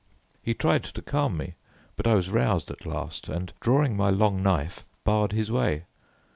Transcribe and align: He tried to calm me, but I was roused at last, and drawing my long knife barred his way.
He 0.41 0.55
tried 0.55 0.83
to 0.85 1.01
calm 1.03 1.37
me, 1.37 1.53
but 1.95 2.07
I 2.07 2.15
was 2.15 2.31
roused 2.31 2.71
at 2.71 2.87
last, 2.87 3.29
and 3.29 3.53
drawing 3.59 3.95
my 3.95 4.09
long 4.09 4.41
knife 4.41 4.83
barred 5.05 5.31
his 5.31 5.51
way. 5.51 5.83